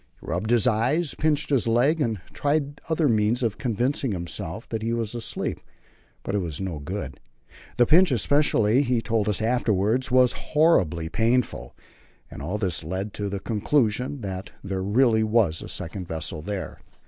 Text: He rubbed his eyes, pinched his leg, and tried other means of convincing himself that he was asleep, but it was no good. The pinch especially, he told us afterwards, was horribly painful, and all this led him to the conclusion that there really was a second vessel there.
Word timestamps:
He 0.19 0.25
rubbed 0.25 0.49
his 0.49 0.65
eyes, 0.65 1.13
pinched 1.13 1.51
his 1.51 1.67
leg, 1.67 2.01
and 2.01 2.19
tried 2.33 2.81
other 2.89 3.07
means 3.07 3.43
of 3.43 3.59
convincing 3.59 4.13
himself 4.13 4.67
that 4.69 4.81
he 4.81 4.93
was 4.93 5.13
asleep, 5.13 5.59
but 6.23 6.33
it 6.33 6.39
was 6.39 6.59
no 6.59 6.79
good. 6.79 7.19
The 7.77 7.85
pinch 7.85 8.11
especially, 8.11 8.81
he 8.81 8.99
told 8.99 9.29
us 9.29 9.43
afterwards, 9.43 10.09
was 10.09 10.31
horribly 10.57 11.07
painful, 11.07 11.75
and 12.31 12.41
all 12.41 12.57
this 12.57 12.83
led 12.83 13.05
him 13.05 13.11
to 13.11 13.29
the 13.29 13.39
conclusion 13.39 14.21
that 14.21 14.49
there 14.63 14.81
really 14.81 15.21
was 15.23 15.61
a 15.61 15.69
second 15.69 16.07
vessel 16.07 16.41
there. 16.41 16.79